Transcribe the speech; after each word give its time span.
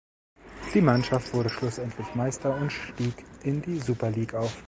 Die 0.73 0.81
Mannschaft 0.81 1.31
wurde 1.31 1.49
schlussendlich 1.49 2.15
Meister 2.15 2.55
und 2.55 2.71
stieg 2.73 3.13
in 3.43 3.61
die 3.61 3.77
Super 3.79 4.09
League 4.09 4.33
auf. 4.33 4.51